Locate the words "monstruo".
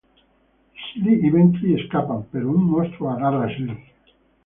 2.63-3.11